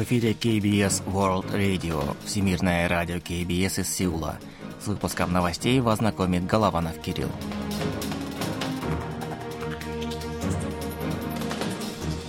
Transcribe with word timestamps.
В 0.00 0.04
эфире 0.04 0.32
KBS 0.32 1.04
World 1.04 1.52
Radio, 1.52 2.16
всемирное 2.24 2.88
радио 2.88 3.16
KBS 3.16 3.82
из 3.82 3.94
Сеула. 3.94 4.38
С 4.82 4.86
выпуском 4.86 5.30
новостей 5.30 5.78
вас 5.80 5.98
знакомит 5.98 6.46
Голованов 6.46 6.98
Кирилл. 7.00 7.28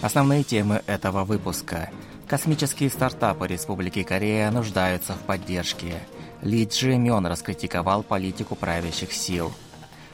Основные 0.01 0.43
темы 0.43 0.81
этого 0.85 1.23
выпуска. 1.23 1.89
Космические 2.27 2.89
стартапы 2.89 3.47
Республики 3.47 4.03
Корея 4.03 4.51
нуждаются 4.51 5.13
в 5.13 5.19
поддержке. 5.19 5.93
Ли 6.41 6.65
Джи 6.65 6.97
Мён 6.97 7.25
раскритиковал 7.25 8.03
политику 8.03 8.55
правящих 8.55 9.13
сил. 9.13 9.53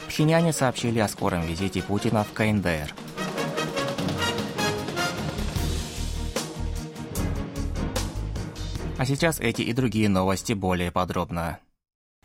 Пхеняне 0.07 0.53
сообщили 0.53 0.99
о 0.99 1.07
скором 1.07 1.41
визите 1.41 1.81
Путина 1.81 2.23
в 2.23 2.33
КНДР– 2.33 2.93
А 8.97 9.05
сейчас 9.05 9.39
эти 9.39 9.61
и 9.61 9.73
другие 9.73 10.09
новости 10.09 10.53
более 10.53 10.91
подробно. 10.91 11.59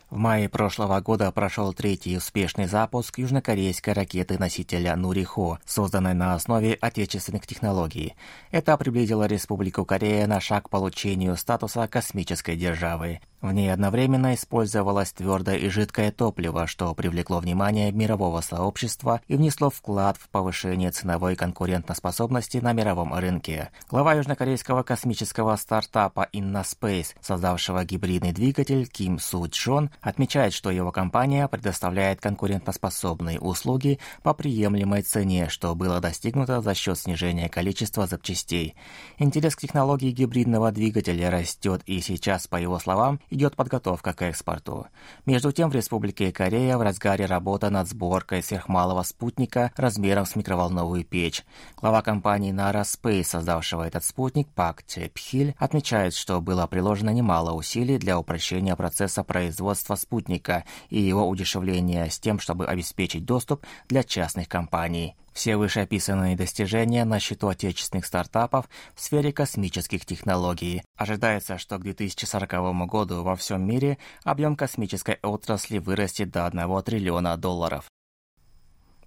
В 0.09 0.17
мае 0.17 0.49
прошлого 0.49 0.99
года 1.01 1.31
прошел 1.31 1.71
третий 1.73 2.17
успешный 2.17 2.65
запуск 2.65 3.19
южнокорейской 3.19 3.93
ракеты-носителя 3.93 4.95
«Нурихо», 4.95 5.59
созданной 5.65 6.15
на 6.15 6.33
основе 6.33 6.73
отечественных 6.81 7.45
технологий. 7.45 8.15
Это 8.49 8.75
приблизило 8.77 9.25
Республику 9.25 9.85
Корея 9.85 10.25
на 10.25 10.39
шаг 10.39 10.65
к 10.65 10.69
получению 10.69 11.37
статуса 11.37 11.87
космической 11.87 12.55
державы. 12.55 13.21
В 13.43 13.51
ней 13.51 13.73
одновременно 13.73 14.35
использовалось 14.35 15.11
твердое 15.11 15.57
и 15.57 15.67
жидкое 15.67 16.13
топливо, 16.13 16.65
что 16.65 16.95
привлекло 16.95 17.39
внимание 17.39 17.91
мирового 17.91 18.39
сообщества 18.39 19.19
и 19.27 19.35
внесло 19.35 19.69
вклад 19.69 20.15
в 20.15 20.29
повышение 20.29 20.91
ценовой 20.91 21.35
конкурентоспособности 21.35 22.59
на 22.59 22.71
мировом 22.71 23.13
рынке. 23.13 23.69
Глава 23.89 24.13
южнокорейского 24.13 24.83
космического 24.83 25.57
стартапа 25.57 26.29
InnoSpace, 26.31 27.15
создавшего 27.19 27.83
гибридный 27.83 28.31
двигатель 28.31 28.87
Ким 28.87 29.19
Су 29.19 29.49
Чжон, 29.49 29.89
отмечает, 29.99 30.53
что 30.53 30.71
его 30.71 30.93
компания 30.93 31.45
предоставляет 31.49 32.21
конкурентоспособные 32.21 33.41
услуги 33.41 33.99
по 34.21 34.33
приемлемой 34.33 35.01
цене, 35.01 35.49
что 35.49 35.75
было 35.75 35.99
достигнуто 35.99 36.61
за 36.61 36.73
счет 36.73 36.97
снижения 36.97 37.49
количества 37.49 38.07
запчастей. 38.07 38.75
Интерес 39.17 39.57
к 39.57 39.59
технологии 39.59 40.11
гибридного 40.11 40.71
двигателя 40.71 41.29
растет 41.29 41.81
и 41.85 41.99
сейчас, 41.99 42.47
по 42.47 42.55
его 42.55 42.79
словам, 42.79 43.19
идет 43.33 43.55
подготовка 43.55 44.13
к 44.13 44.21
экспорту. 44.21 44.87
Между 45.25 45.51
тем, 45.51 45.69
в 45.69 45.75
Республике 45.75 46.31
Корея 46.31 46.77
в 46.77 46.81
разгаре 46.81 47.25
работа 47.25 47.69
над 47.69 47.87
сборкой 47.87 48.43
сверхмалого 48.43 49.03
спутника 49.03 49.71
размером 49.75 50.25
с 50.25 50.35
микроволновую 50.35 51.03
печь. 51.03 51.43
Глава 51.77 52.01
компании 52.01 52.53
Nara 52.53 52.83
Space, 52.83 53.23
создавшего 53.23 53.83
этот 53.83 54.03
спутник, 54.03 54.47
Пак 54.49 54.85
Чепхиль, 54.85 55.55
отмечает, 55.57 56.13
что 56.13 56.41
было 56.41 56.67
приложено 56.67 57.09
немало 57.09 57.51
усилий 57.51 57.97
для 57.97 58.19
упрощения 58.19 58.75
процесса 58.75 59.23
производства 59.23 59.95
спутника 59.95 60.63
и 60.89 60.99
его 60.99 61.27
удешевления 61.27 62.09
с 62.09 62.19
тем, 62.19 62.39
чтобы 62.39 62.65
обеспечить 62.67 63.25
доступ 63.25 63.65
для 63.87 64.03
частных 64.03 64.47
компаний. 64.47 65.15
Все 65.33 65.57
вышеописанные 65.57 66.35
достижения 66.35 67.05
на 67.05 67.19
счету 67.19 67.47
отечественных 67.47 68.05
стартапов 68.05 68.69
в 68.95 69.01
сфере 69.01 69.33
космических 69.33 70.05
технологий. 70.05 70.83
Ожидается, 70.95 71.57
что 71.57 71.77
к 71.77 71.83
2040 71.83 72.87
году 72.87 73.23
во 73.23 73.35
всем 73.35 73.65
мире 73.65 73.97
объем 74.23 74.55
космической 74.55 75.19
отрасли 75.23 75.79
вырастет 75.79 76.29
до 76.29 76.45
1 76.45 76.83
триллиона 76.83 77.35
долларов. 77.37 77.85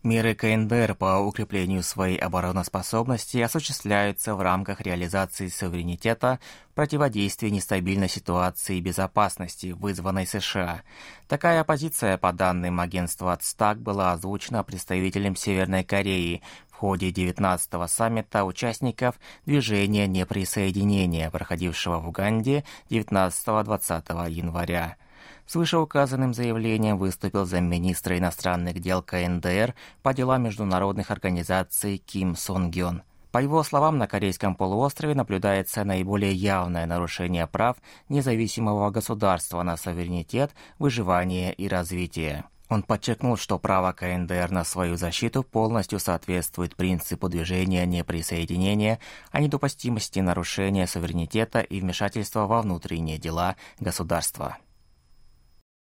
Меры 0.02 0.34
КНДР 0.34 0.94
по 0.94 1.18
укреплению 1.18 1.82
своей 1.82 2.16
обороноспособности 2.16 3.38
осуществляются 3.38 4.34
в 4.34 4.40
рамках 4.40 4.80
реализации 4.80 5.48
суверенитета 5.48 6.38
в 6.70 6.74
противодействии 6.74 7.48
нестабильной 7.48 8.08
ситуации 8.08 8.80
безопасности, 8.80 9.68
вызванной 9.68 10.26
США. 10.26 10.82
Такая 11.28 11.64
позиция, 11.64 12.18
по 12.18 12.32
данным 12.32 12.78
агентства 12.80 13.36
ЦТАК, 13.40 13.80
была 13.80 14.12
озвучена 14.12 14.62
представителем 14.62 15.34
Северной 15.34 15.82
Кореи 15.82 16.42
в 16.70 16.76
ходе 16.76 17.10
19-го 17.10 17.86
саммита 17.86 18.44
участников 18.44 19.16
движения 19.46 20.06
неприсоединения, 20.06 21.30
проходившего 21.30 21.98
в 21.98 22.08
Уганде 22.08 22.64
19-20 22.90 24.30
января. 24.30 24.96
С 25.46 25.54
вышеуказанным 25.54 26.34
заявлением 26.34 26.98
выступил 26.98 27.44
замминистра 27.44 28.18
иностранных 28.18 28.80
дел 28.80 29.00
КНДР 29.00 29.74
по 30.02 30.12
делам 30.12 30.42
международных 30.42 31.12
организаций 31.12 31.98
Ким 31.98 32.34
Сон 32.34 32.70
Гён. 32.70 33.02
По 33.30 33.38
его 33.38 33.62
словам, 33.62 33.98
на 33.98 34.08
Корейском 34.08 34.56
полуострове 34.56 35.14
наблюдается 35.14 35.84
наиболее 35.84 36.32
явное 36.32 36.86
нарушение 36.86 37.46
прав 37.46 37.76
независимого 38.08 38.90
государства 38.90 39.62
на 39.62 39.76
суверенитет, 39.76 40.52
выживание 40.78 41.52
и 41.52 41.68
развитие. 41.68 42.44
Он 42.68 42.82
подчеркнул, 42.82 43.36
что 43.36 43.60
право 43.60 43.92
КНДР 43.92 44.50
на 44.50 44.64
свою 44.64 44.96
защиту 44.96 45.44
полностью 45.44 46.00
соответствует 46.00 46.74
принципу 46.74 47.28
движения 47.28 47.86
неприсоединения, 47.86 48.98
а 49.30 49.40
недопустимости 49.40 50.18
нарушения 50.18 50.88
суверенитета 50.88 51.60
и 51.60 51.80
вмешательства 51.80 52.46
во 52.46 52.62
внутренние 52.62 53.18
дела 53.18 53.54
государства. 53.78 54.56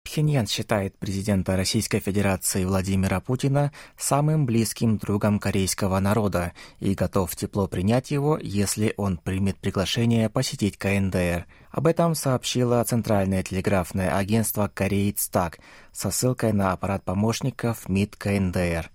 Пхеньян 0.08 0.46
считает 0.46 0.96
президента 0.98 1.54
Российской 1.54 2.00
Федерации 2.00 2.64
Владимира 2.64 3.20
Путина 3.20 3.72
самым 3.98 4.46
близким 4.46 4.96
другом 4.96 5.38
корейского 5.38 6.00
народа 6.00 6.54
и 6.80 6.94
готов 6.94 7.36
тепло 7.36 7.68
принять 7.68 8.10
его, 8.10 8.38
если 8.40 8.94
он 8.96 9.18
примет 9.18 9.58
приглашение 9.58 10.30
посетить 10.30 10.78
КНДР. 10.78 11.44
Об 11.70 11.86
этом 11.86 12.14
сообщило 12.14 12.82
Центральное 12.84 13.42
телеграфное 13.42 14.16
агентство 14.16 14.70
Кореи 14.72 15.10
ЦТАК 15.10 15.58
со 15.92 16.10
ссылкой 16.10 16.54
на 16.54 16.72
аппарат 16.72 17.04
помощников 17.04 17.86
МИД 17.90 18.16
КНДР. 18.16 18.90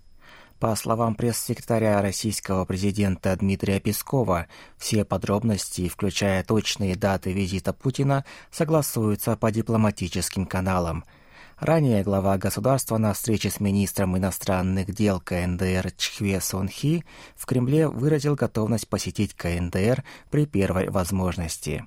По 0.63 0.77
словам 0.77 1.15
пресс-секретаря 1.15 2.01
российского 2.01 2.63
президента 2.63 3.35
Дмитрия 3.35 3.81
Пескова, 3.81 4.47
все 4.77 5.03
подробности, 5.03 5.89
включая 5.89 6.41
точные 6.41 6.95
даты 6.95 7.33
визита 7.33 7.73
Путина, 7.73 8.23
согласуются 8.49 9.35
по 9.35 9.51
дипломатическим 9.51 10.45
каналам. 10.45 11.03
Ранее 11.59 12.01
глава 12.01 12.37
государства 12.37 12.97
на 12.97 13.11
встрече 13.11 13.49
с 13.49 13.59
министром 13.59 14.17
иностранных 14.17 14.95
дел 14.95 15.19
КНДР 15.19 15.91
Чхве 15.97 16.39
Сон 16.39 16.69
Хи 16.69 17.03
в 17.35 17.45
Кремле 17.45 17.89
выразил 17.89 18.35
готовность 18.35 18.87
посетить 18.87 19.33
КНДР 19.33 20.05
при 20.31 20.45
первой 20.45 20.89
возможности. 20.89 21.85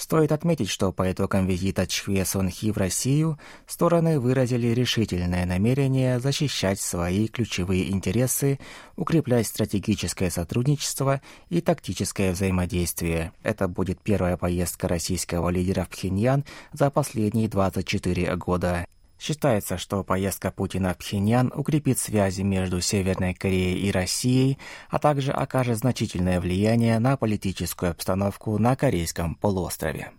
Стоит 0.00 0.32
отметить, 0.32 0.70
что 0.70 0.92
по 0.92 1.12
итогам 1.12 1.46
визита 1.46 1.86
Чхве 1.86 2.24
Сонхи 2.24 2.70
в 2.72 2.78
Россию 2.78 3.38
стороны 3.66 4.18
выразили 4.18 4.68
решительное 4.68 5.44
намерение 5.44 6.20
защищать 6.20 6.80
свои 6.80 7.28
ключевые 7.28 7.90
интересы, 7.90 8.58
укреплять 8.96 9.46
стратегическое 9.46 10.30
сотрудничество 10.30 11.20
и 11.50 11.60
тактическое 11.60 12.32
взаимодействие. 12.32 13.32
Это 13.42 13.68
будет 13.68 14.00
первая 14.00 14.38
поездка 14.38 14.88
российского 14.88 15.50
лидера 15.50 15.84
в 15.84 15.90
Пхеньян 15.90 16.46
за 16.72 16.90
последние 16.90 17.50
24 17.50 18.36
года. 18.36 18.86
Считается, 19.20 19.76
что 19.76 20.02
поездка 20.02 20.50
Путина 20.50 20.94
в 20.94 20.96
Пхеньян 20.96 21.52
укрепит 21.54 21.98
связи 21.98 22.40
между 22.40 22.80
Северной 22.80 23.34
Кореей 23.34 23.78
и 23.78 23.92
Россией, 23.92 24.56
а 24.88 24.98
также 24.98 25.30
окажет 25.30 25.76
значительное 25.76 26.40
влияние 26.40 26.98
на 26.98 27.18
политическую 27.18 27.90
обстановку 27.90 28.56
на 28.56 28.76
Корейском 28.76 29.34
полуострове. 29.34 30.10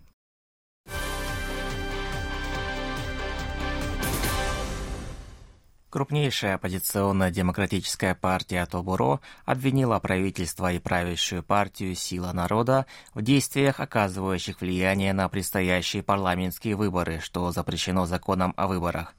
Крупнейшая 5.92 6.54
оппозиционная 6.54 7.30
демократическая 7.30 8.14
партия 8.14 8.64
Тобуро 8.64 9.20
обвинила 9.44 9.98
правительство 9.98 10.72
и 10.72 10.78
правящую 10.78 11.42
партию 11.42 11.94
«Сила 11.94 12.32
народа» 12.32 12.86
в 13.12 13.20
действиях, 13.20 13.78
оказывающих 13.78 14.62
влияние 14.62 15.12
на 15.12 15.28
предстоящие 15.28 16.02
парламентские 16.02 16.76
выборы, 16.76 17.20
что 17.20 17.52
запрещено 17.52 18.06
законом 18.06 18.54
о 18.56 18.68
выборах. 18.68 19.14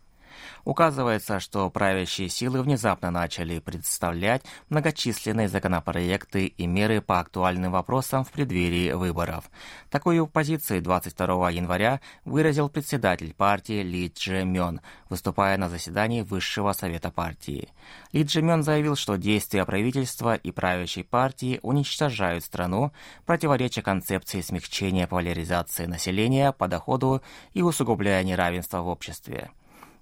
Указывается, 0.65 1.41
что 1.41 1.69
правящие 1.69 2.29
силы 2.29 2.61
внезапно 2.61 3.11
начали 3.11 3.59
представлять 3.59 4.43
многочисленные 4.69 5.49
законопроекты 5.49 6.45
и 6.45 6.67
меры 6.67 7.01
по 7.01 7.19
актуальным 7.19 7.73
вопросам 7.73 8.23
в 8.23 8.31
преддверии 8.31 8.93
выборов. 8.93 9.49
Такую 9.89 10.25
позицию 10.25 10.81
22 10.81 11.51
января 11.51 11.99
выразил 12.23 12.69
председатель 12.69 13.33
партии 13.33 13.83
Ли 13.83 14.07
Дже 14.07 14.45
Мён, 14.45 14.79
выступая 15.09 15.57
на 15.57 15.67
заседании 15.67 16.21
Высшего 16.21 16.71
совета 16.71 17.11
партии. 17.11 17.67
Ли 18.13 18.23
Дже 18.23 18.41
Мён 18.41 18.63
заявил, 18.63 18.95
что 18.95 19.17
действия 19.17 19.65
правительства 19.65 20.35
и 20.35 20.51
правящей 20.51 21.03
партии 21.03 21.59
уничтожают 21.61 22.45
страну, 22.45 22.93
противореча 23.25 23.81
концепции 23.81 24.39
смягчения 24.39 25.07
поляризации 25.07 25.87
населения 25.87 26.53
по 26.53 26.69
доходу 26.69 27.21
и 27.53 27.61
усугубляя 27.61 28.23
неравенство 28.23 28.81
в 28.81 28.87
обществе. 28.87 29.51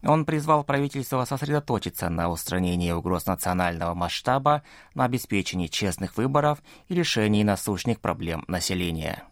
Он 0.03 0.25
призвал 0.25 0.63
правительство 0.63 1.23
сосредоточиться 1.25 2.09
на 2.09 2.29
устранении 2.29 2.91
угроз 2.91 3.27
национального 3.27 3.93
масштаба, 3.93 4.63
на 4.95 5.05
обеспечении 5.05 5.67
честных 5.67 6.17
выборов 6.17 6.59
и 6.87 6.95
решении 6.95 7.43
насущных 7.43 7.99
проблем 7.99 8.43
населения. 8.47 9.23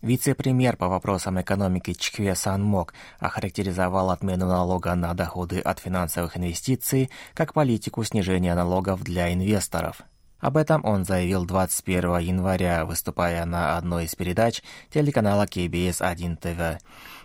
Вице-премьер 0.00 0.76
по 0.76 0.86
вопросам 0.86 1.40
экономики 1.40 1.92
Чхве 1.92 2.36
Сан 2.36 2.62
Мок 2.62 2.94
охарактеризовал 3.18 4.10
отмену 4.10 4.46
налога 4.46 4.94
на 4.94 5.12
доходы 5.12 5.58
от 5.58 5.80
финансовых 5.80 6.36
инвестиций 6.36 7.10
как 7.34 7.52
политику 7.52 8.04
снижения 8.04 8.54
налогов 8.54 9.02
для 9.02 9.32
инвесторов. 9.34 10.02
Об 10.38 10.56
этом 10.56 10.84
он 10.84 11.04
заявил 11.04 11.44
21 11.44 12.18
января, 12.18 12.84
выступая 12.84 13.44
на 13.44 13.76
одной 13.76 14.04
из 14.04 14.14
передач 14.14 14.62
телеканала 14.88 15.46
KBS 15.46 16.00
1 16.00 16.36
ТВ. 16.36 16.80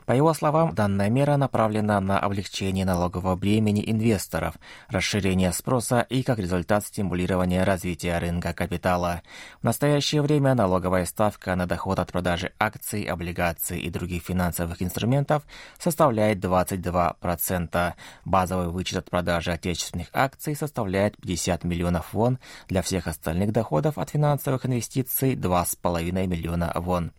По 0.06 0.12
его 0.12 0.34
словам, 0.34 0.76
данная 0.76 1.10
мера 1.10 1.38
направлена 1.38 2.00
на 2.02 2.20
облегчение 2.20 2.86
налогового 2.86 3.36
бремени 3.36 3.84
инвесторов, 3.90 4.56
расширение 4.90 5.54
спроса 5.54 6.02
и, 6.10 6.24
как 6.24 6.40
результат, 6.40 6.86
стимулирование 6.86 7.64
развития 7.64 8.18
рынка 8.18 8.54
капитала. 8.54 9.22
В 9.62 9.64
настоящее 9.64 10.22
время 10.22 10.56
налоговая 10.56 11.06
ставка 11.06 11.56
на 11.56 11.68
доход 11.68 12.00
от 12.00 12.12
продажи 12.12 12.52
акций, 12.60 13.04
облигаций 13.04 13.80
и 13.80 13.90
других 13.90 14.24
финансовых 14.24 14.82
инструментов 14.82 15.44
составляет 15.80 16.44
22%. 16.44 17.94
Базовый 18.26 18.68
вычет 18.68 18.98
от 18.98 19.10
продажи 19.10 19.52
отечественных 19.52 20.08
акций 20.12 20.56
составляет 20.56 21.16
50 21.18 21.64
миллионов 21.64 22.14
вон, 22.14 22.40
для 22.68 22.82
всех 22.82 23.08
остальных 23.08 23.54
доходов 23.54 23.98
от 23.98 24.10
финансовых 24.10 24.66
инвестиций 24.66 25.36
2,5 25.36 26.28
миллиона 26.28 26.74
вон. 26.76 27.12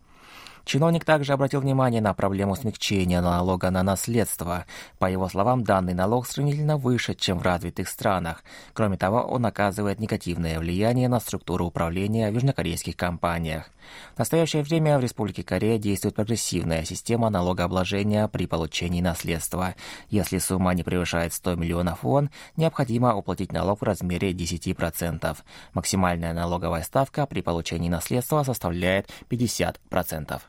Чиновник 0.65 1.05
также 1.05 1.33
обратил 1.35 1.61
внимание 1.61 2.01
на 2.01 2.15
проблему 2.15 2.57
смягчения 2.57 3.21
налога 3.21 3.71
на 3.71 3.83
наследство. 3.83 4.65
По 4.99 5.11
его 5.11 5.29
словам, 5.29 5.63
данный 5.63 5.93
налог 5.93 6.27
сравнительно 6.27 6.79
выше, 6.79 7.15
чем 7.15 7.39
в 7.39 7.43
развитых 7.43 7.89
странах. 7.89 8.43
Кроме 8.73 8.97
того, 8.97 9.21
он 9.21 9.45
оказывает 9.45 10.01
негативное 10.01 10.59
влияние 10.59 11.09
на 11.09 11.21
структуру 11.21 11.67
управления 11.67 12.31
в 12.31 12.35
южнокорейских 12.35 12.97
компаниях. 12.97 13.71
В 14.15 14.19
настоящее 14.19 14.63
время 14.63 14.99
в 14.99 15.03
Республике 15.03 15.43
Корея 15.43 15.79
действует 15.79 16.15
прогрессивная 16.15 16.85
система 16.85 17.29
налогообложения 17.29 18.27
при 18.29 18.47
получении 18.47 19.03
наследства. 19.03 19.75
Если 20.09 20.39
сумма 20.39 20.73
не 20.73 20.83
превышает 20.83 21.35
100 21.35 21.57
миллионов 21.57 22.03
вон, 22.03 22.31
необходимо 22.57 23.15
уплатить 23.15 23.53
налог 23.53 23.81
в 23.81 23.85
размере 23.85 24.33
10%. 24.33 25.37
Максимальная 25.75 26.33
налоговая 26.33 26.83
ставка 26.83 27.27
при 27.27 27.43
получении 27.43 27.91
наследства 27.91 28.43
составляет 28.43 29.11
50%. 29.29 30.41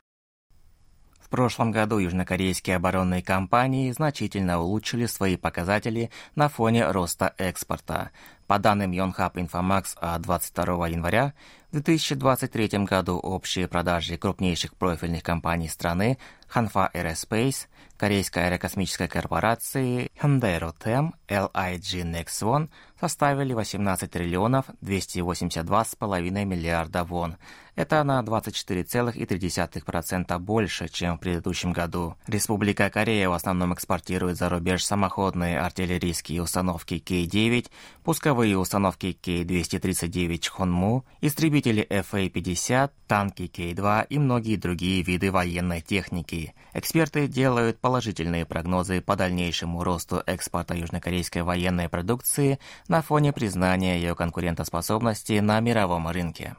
Прошлом 1.35 1.71
году 1.71 1.97
южнокорейские 1.97 2.77
оборонные 2.77 3.21
компании 3.21 3.91
значительно 3.91 4.61
улучшили 4.61 5.05
свои 5.05 5.35
показатели 5.35 6.09
на 6.33 6.47
фоне 6.47 6.89
роста 6.89 7.33
экспорта. 7.37 8.11
По 8.47 8.59
данным 8.59 8.91
Yonhap 8.91 9.33
Infomax 9.33 9.97
от 9.99 10.21
22 10.21 10.87
января, 10.89 11.33
в 11.71 11.81
2023 11.81 12.85
году 12.85 13.17
общие 13.17 13.67
продажи 13.67 14.17
крупнейших 14.17 14.75
профильных 14.75 15.23
компаний 15.23 15.67
страны 15.67 16.19
Hanfa 16.53 16.91
Aerospace, 16.93 17.67
Корейской 17.97 18.47
аэрокосмической 18.47 19.07
корпорации 19.07 20.11
Hyundai 20.21 20.59
Rotem, 20.59 21.13
LIG 21.29 22.03
Nexon 22.03 22.67
составили 22.99 23.53
18 23.53 24.11
триллионов 24.11 24.65
282,5 24.81 26.43
миллиарда 26.43 27.05
вон. 27.05 27.37
Это 27.75 28.03
на 28.03 28.21
24,3% 28.21 30.37
больше, 30.39 30.89
чем 30.89 31.15
в 31.17 31.21
предыдущем 31.21 31.71
году. 31.71 32.17
Республика 32.27 32.89
Корея 32.89 33.29
в 33.29 33.33
основном 33.33 33.73
экспортирует 33.73 34.35
за 34.37 34.49
рубеж 34.49 34.83
самоходные 34.83 35.57
артиллерийские 35.59 36.41
установки 36.41 36.99
К-9, 36.99 37.69
пусковые 38.03 38.34
установки 38.35 39.13
К-239 39.13 40.37
Чхонму, 40.39 41.05
истребители 41.21 41.85
FA-50, 41.89 42.91
танки 43.07 43.47
К-2 43.47 44.07
и 44.09 44.19
многие 44.19 44.57
другие 44.57 45.01
виды 45.03 45.31
военной 45.31 45.81
техники. 45.81 46.53
Эксперты 46.73 47.27
делают 47.27 47.79
положительные 47.79 48.45
прогнозы 48.45 49.01
по 49.01 49.15
дальнейшему 49.15 49.83
росту 49.83 50.21
экспорта 50.25 50.73
южнокорейской 50.73 51.43
военной 51.43 51.87
продукции 51.87 52.59
на 52.87 53.01
фоне 53.01 53.31
признания 53.31 53.97
ее 53.97 54.15
конкурентоспособности 54.15 55.39
на 55.39 55.59
мировом 55.61 56.07
рынке. 56.09 56.55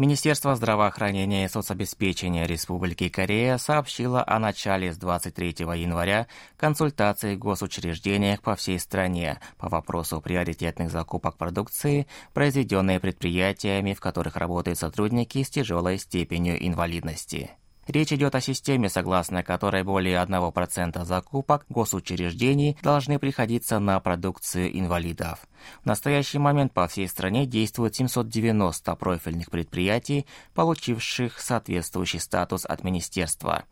Министерство 0.00 0.56
здравоохранения 0.56 1.44
и 1.44 1.48
соцобеспечения 1.48 2.46
Республики 2.46 3.10
Корея 3.10 3.58
сообщило 3.58 4.24
о 4.26 4.38
начале 4.38 4.94
с 4.94 4.96
23 4.96 5.48
января 5.58 6.26
консультаций 6.56 7.36
в 7.36 7.38
госучреждениях 7.38 8.40
по 8.40 8.56
всей 8.56 8.78
стране 8.78 9.40
по 9.58 9.68
вопросу 9.68 10.22
приоритетных 10.22 10.90
закупок 10.90 11.36
продукции, 11.36 12.06
произведенной 12.32 12.98
предприятиями, 12.98 13.92
в 13.92 14.00
которых 14.00 14.36
работают 14.36 14.78
сотрудники 14.78 15.42
с 15.42 15.50
тяжелой 15.50 15.98
степенью 15.98 16.66
инвалидности. 16.66 17.50
Речь 17.90 18.12
идет 18.12 18.36
о 18.36 18.40
системе, 18.40 18.88
согласно 18.88 19.42
которой 19.42 19.82
более 19.82 20.22
1% 20.22 21.04
закупок 21.04 21.66
госучреждений 21.68 22.78
должны 22.82 23.18
приходиться 23.18 23.80
на 23.80 23.98
продукцию 23.98 24.78
инвалидов. 24.78 25.40
В 25.82 25.86
настоящий 25.86 26.38
момент 26.38 26.72
по 26.72 26.86
всей 26.86 27.08
стране 27.08 27.46
действует 27.46 27.96
790 27.96 28.94
профильных 28.94 29.50
предприятий, 29.50 30.26
получивших 30.54 31.40
соответствующий 31.40 32.20
статус 32.20 32.64
от 32.64 32.84
министерства. 32.84 33.64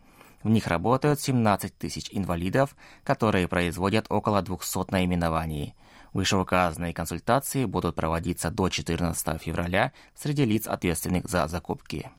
В 0.43 0.49
них 0.49 0.67
работают 0.67 1.21
17 1.21 1.79
тысяч 1.79 2.09
инвалидов, 2.11 2.75
которые 3.05 3.47
производят 3.47 4.07
около 4.09 4.43
200 4.43 4.91
наименований. 4.91 5.77
Вышеуказанные 6.13 6.93
консультации 6.93 7.67
будут 7.67 7.95
проводиться 7.95 8.51
до 8.51 8.69
14 8.69 9.41
февраля 9.41 9.93
среди 10.17 10.45
лиц, 10.45 10.67
ответственных 10.67 11.29
за 11.29 11.47
закупки. 11.47 12.11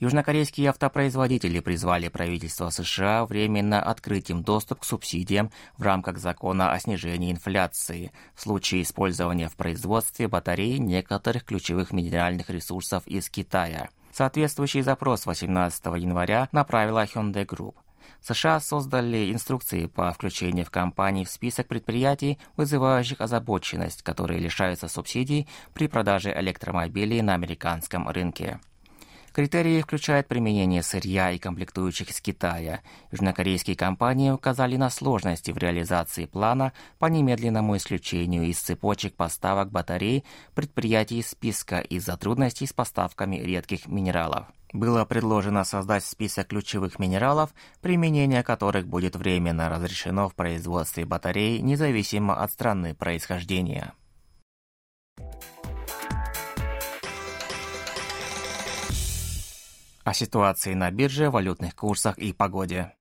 Южнокорейские 0.00 0.70
автопроизводители 0.70 1.60
призвали 1.60 2.08
правительство 2.08 2.70
США 2.70 3.24
временно 3.26 3.80
открыть 3.80 4.28
им 4.28 4.42
доступ 4.42 4.80
к 4.80 4.84
субсидиям 4.84 5.52
в 5.78 5.82
рамках 5.82 6.18
закона 6.18 6.72
о 6.72 6.80
снижении 6.80 7.30
инфляции 7.30 8.10
в 8.34 8.40
случае 8.40 8.82
использования 8.82 9.48
в 9.48 9.54
производстве 9.54 10.26
батарей 10.26 10.78
некоторых 10.78 11.44
ключевых 11.44 11.92
минеральных 11.92 12.50
ресурсов 12.50 13.06
из 13.06 13.30
Китая. 13.30 13.88
Соответствующий 14.12 14.82
запрос 14.82 15.26
18 15.26 15.84
января 15.86 16.48
направила 16.50 17.04
Hyundai 17.04 17.46
Group. 17.46 17.76
США 18.20 18.58
создали 18.58 19.32
инструкции 19.32 19.86
по 19.86 20.12
включению 20.12 20.66
в 20.66 20.70
компании 20.70 21.24
в 21.24 21.30
список 21.30 21.68
предприятий, 21.68 22.40
вызывающих 22.56 23.20
озабоченность, 23.20 24.02
которые 24.02 24.40
лишаются 24.40 24.88
субсидий 24.88 25.48
при 25.72 25.86
продаже 25.86 26.34
электромобилей 26.36 27.22
на 27.22 27.34
американском 27.34 28.08
рынке. 28.08 28.58
Критерии 29.34 29.80
включают 29.80 30.28
применение 30.28 30.80
сырья 30.84 31.32
и 31.32 31.38
комплектующих 31.38 32.08
из 32.08 32.20
Китая. 32.20 32.82
Южнокорейские 33.10 33.74
компании 33.74 34.30
указали 34.30 34.76
на 34.76 34.90
сложности 34.90 35.50
в 35.50 35.58
реализации 35.58 36.26
плана 36.26 36.72
по 37.00 37.06
немедленному 37.06 37.76
исключению 37.76 38.44
из 38.44 38.60
цепочек 38.60 39.16
поставок 39.16 39.72
батарей 39.72 40.24
предприятий 40.54 41.20
списка 41.20 41.80
из-за 41.80 42.16
трудностей 42.16 42.68
с 42.68 42.72
поставками 42.72 43.34
редких 43.34 43.88
минералов. 43.88 44.46
Было 44.72 45.04
предложено 45.04 45.64
создать 45.64 46.04
список 46.04 46.46
ключевых 46.46 47.00
минералов, 47.00 47.52
применение 47.80 48.44
которых 48.44 48.86
будет 48.86 49.16
временно 49.16 49.68
разрешено 49.68 50.28
в 50.28 50.36
производстве 50.36 51.06
батарей 51.06 51.60
независимо 51.60 52.40
от 52.40 52.52
страны 52.52 52.94
происхождения. 52.94 53.94
О 60.04 60.14
ситуации 60.14 60.74
на 60.74 60.90
бирже, 60.90 61.30
валютных 61.30 61.74
курсах 61.74 62.18
и 62.18 62.32
погоде. 62.32 62.92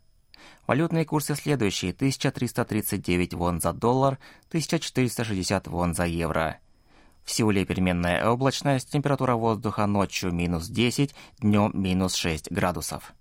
Валютные 0.66 1.04
курсы 1.04 1.36
следующие: 1.36 1.92
1339 1.92 3.34
вон 3.34 3.60
за 3.60 3.72
доллар, 3.72 4.18
1460 4.48 5.68
вон 5.68 5.94
за 5.94 6.06
евро. 6.06 6.58
В 7.30 7.32
Сеуле 7.32 7.64
переменная 7.64 8.28
облачность, 8.28 8.90
температура 8.90 9.36
воздуха 9.36 9.86
ночью 9.86 10.32
минус 10.32 10.66
10, 10.66 11.14
днем 11.38 11.70
минус 11.74 12.16
6 12.16 12.50
градусов. 12.50 13.12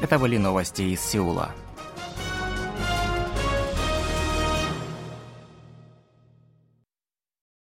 Это 0.00 0.18
были 0.18 0.36
новости 0.36 0.82
из 0.82 1.00
Сеула. 1.00 1.54